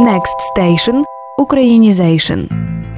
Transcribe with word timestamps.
Next 0.00 0.36
Station– 0.56 1.02
Українізейшн. 1.38 2.40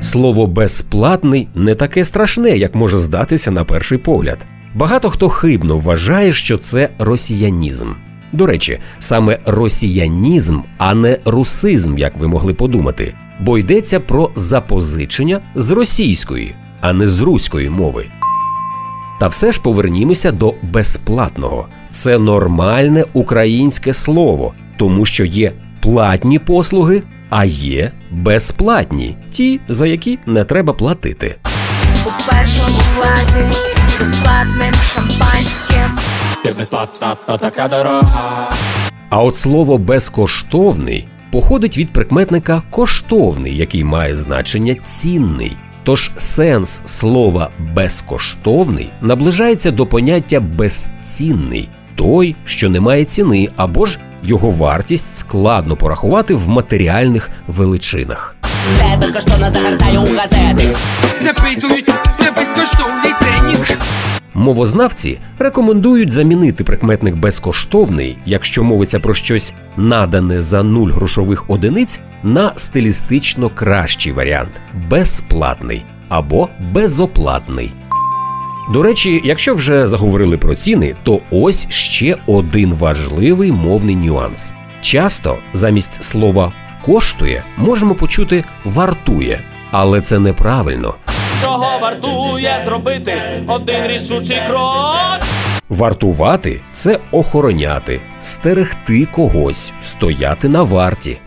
Слово 0.00 0.46
безплатний 0.46 1.48
не 1.54 1.74
таке 1.74 2.04
страшне, 2.04 2.50
як 2.56 2.74
може 2.74 2.98
здатися 2.98 3.50
на 3.50 3.64
перший 3.64 3.98
погляд. 3.98 4.38
Багато 4.74 5.10
хто 5.10 5.28
хибно 5.28 5.78
вважає, 5.78 6.32
що 6.32 6.58
це 6.58 6.88
росіянізм. 6.98 7.86
До 8.32 8.46
речі, 8.46 8.80
саме 8.98 9.38
росіянізм, 9.46 10.60
а 10.78 10.94
не 10.94 11.18
русизм, 11.24 11.98
як 11.98 12.16
ви 12.16 12.28
могли 12.28 12.54
подумати, 12.54 13.14
бо 13.40 13.58
йдеться 13.58 14.00
про 14.00 14.30
запозичення 14.36 15.40
з 15.54 15.70
російської, 15.70 16.54
а 16.80 16.92
не 16.92 17.08
з 17.08 17.20
руської 17.20 17.70
мови. 17.70 18.06
Та 19.20 19.26
все 19.26 19.52
ж 19.52 19.62
повернімося 19.62 20.32
до 20.32 20.54
безплатного. 20.62 21.68
Це 21.90 22.18
нормальне 22.18 23.04
українське 23.12 23.94
слово, 23.94 24.54
тому 24.78 25.04
що 25.04 25.24
є 25.24 25.52
платні 25.80 26.38
послуги, 26.38 27.02
а 27.30 27.44
є 27.44 27.92
безплатні, 28.10 29.16
ті, 29.30 29.60
за 29.68 29.86
які 29.86 30.18
не 30.26 30.44
треба 30.44 30.72
платити. 30.72 31.36
у 32.06 32.30
першому 32.30 32.78
класі 32.96 33.44
з 33.76 33.98
безплатним 33.98 34.74
шампанським. 34.74 35.98
Ти 36.44 36.52
безплатна, 36.58 37.16
то 37.26 37.36
така 37.36 37.68
дорога. 37.68 38.50
А 39.10 39.22
от 39.22 39.36
слово 39.36 39.78
безкоштовний 39.78 41.08
походить 41.32 41.78
від 41.78 41.92
прикметника 41.92 42.62
коштовний, 42.70 43.56
який 43.56 43.84
має 43.84 44.16
значення 44.16 44.74
цінний. 44.74 45.56
Тож 45.84 46.10
сенс 46.16 46.82
слова 46.84 47.50
безкоштовний 47.74 48.90
наближається 49.00 49.70
до 49.70 49.86
поняття 49.86 50.40
безцінний, 50.40 51.68
той, 51.96 52.36
що 52.44 52.68
не 52.68 52.80
має 52.80 53.04
ціни, 53.04 53.48
або 53.56 53.86
ж 53.86 54.00
його 54.22 54.50
вартість 54.50 55.18
складно 55.18 55.76
порахувати 55.76 56.34
в 56.34 56.48
матеріальних 56.48 57.30
величинах. 57.46 58.36
Це 58.78 58.96
безкоштовно 59.00 59.52
загортаю 59.52 60.00
у 60.00 60.16
газети. 60.16 60.76
запитують 61.20 61.88
на 62.20 62.32
безкоштовний 62.32 63.12
тренінг. 63.20 63.78
Мовознавці 64.34 65.18
рекомендують 65.38 66.10
замінити 66.12 66.64
прикметник 66.64 67.16
безкоштовний, 67.16 68.18
якщо 68.26 68.64
мовиться 68.64 69.00
про 69.00 69.14
щось 69.14 69.54
надане 69.76 70.40
за 70.40 70.62
нуль 70.62 70.90
грошових 70.90 71.50
одиниць, 71.50 72.00
на 72.22 72.52
стилістично 72.56 73.50
кращий 73.50 74.12
варіант 74.12 74.50
безплатний 74.90 75.84
або 76.08 76.48
безоплатний. 76.72 77.72
До 78.72 78.82
речі, 78.82 79.20
якщо 79.24 79.54
вже 79.54 79.86
заговорили 79.86 80.38
про 80.38 80.54
ціни, 80.54 80.96
то 81.02 81.20
ось 81.30 81.68
ще 81.70 82.16
один 82.26 82.74
важливий 82.74 83.52
мовний 83.52 83.96
нюанс. 83.96 84.52
Часто 84.80 85.38
замість 85.52 86.02
слова 86.02 86.52
коштує 86.84 87.44
можемо 87.56 87.94
почути 87.94 88.44
вартує, 88.64 89.40
але 89.70 90.00
це 90.00 90.18
неправильно. 90.18 90.94
Чого 91.42 91.78
вартує 91.78 92.62
зробити 92.64 93.12
один 93.46 93.86
рішучий 93.86 94.40
крок? 94.48 95.20
Вартувати 95.68 96.60
це 96.72 96.98
охороняти, 97.10 98.00
стерегти 98.20 99.06
когось, 99.06 99.72
стояти 99.82 100.48
на 100.48 100.62
варті. 100.62 101.18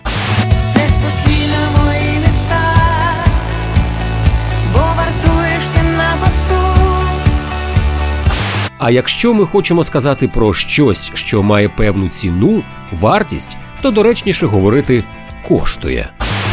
А 8.83 8.91
якщо 8.91 9.33
ми 9.33 9.45
хочемо 9.45 9.83
сказати 9.83 10.27
про 10.27 10.53
щось, 10.53 11.11
що 11.13 11.43
має 11.43 11.69
певну 11.69 12.09
ціну, 12.09 12.63
вартість, 12.91 13.57
то 13.81 13.91
доречніше 13.91 14.45
говорити 14.45 15.03
коштує. 15.47 16.09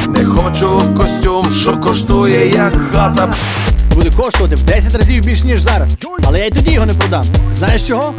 Не 0.08 0.24
хочу 0.24 0.82
костюм, 0.96 1.46
що 1.52 1.76
коштує 1.76 2.48
як 2.48 2.72
хата. 2.92 3.34
буде 3.94 4.10
коштувати 4.10 4.54
в 4.54 4.62
10 4.62 4.94
разів 4.94 5.24
більше, 5.24 5.46
ніж 5.46 5.60
зараз. 5.60 5.96
Але 6.24 6.38
я 6.38 6.46
й 6.46 6.50
тоді 6.50 6.72
його 6.72 6.86
не 6.86 6.94
продам. 6.94 7.24
Знаєш 7.54 7.82
чого? 7.82 8.14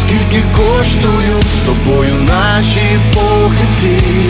Скільки 0.00 0.44
коштують 0.56 1.46
з 1.46 1.66
тобою 1.66 2.14
наші 2.28 3.00
похибки? 3.14 4.21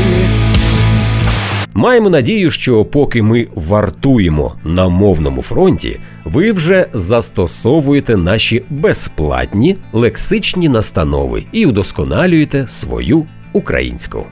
Маємо 1.83 2.11
надію, 2.11 2.51
що 2.51 2.85
поки 2.85 3.23
ми 3.23 3.49
вартуємо 3.55 4.55
на 4.65 4.89
мовному 4.89 5.43
фронті, 5.43 6.01
ви 6.25 6.53
вже 6.53 6.87
застосовуєте 6.93 8.17
наші 8.17 8.65
безплатні 8.71 9.77
лексичні 9.93 10.69
настанови 10.69 11.45
і 11.53 11.67
удосконалюєте 11.67 12.67
свою 12.67 13.27
українську. 13.53 14.27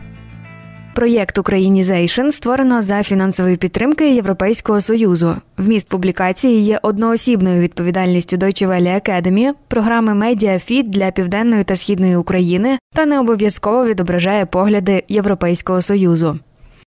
Проєкт 0.94 1.39
Українізейшн 1.39 2.28
створено 2.28 2.83
за 2.83 3.03
фінансової 3.03 3.56
підтримки 3.56 4.15
Європейського 4.15 4.81
союзу. 4.81 5.34
Вміст 5.59 5.89
публікації 5.89 6.65
є 6.65 6.81
одноосібною 6.83 7.60
відповідальністю 7.60 8.37
Deutsche 8.37 8.69
Welle 8.69 9.09
Academy, 9.09 9.53
програми 9.69 10.15
Медіафіт 10.15 10.91
для 10.91 11.10
південної 11.10 11.65
та 11.65 11.77
східної 11.77 12.16
України 12.16 12.78
та 12.94 13.06
не 13.06 13.21
обов'язково 13.21 13.87
відображає 13.87 14.47
погляди 14.47 15.05
Європейського 15.09 15.83
союзу. 15.83 16.39